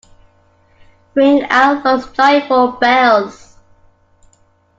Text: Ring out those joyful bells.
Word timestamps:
Ring 1.13 1.43
out 1.51 1.83
those 1.83 2.11
joyful 2.13 2.71
bells. 2.71 3.55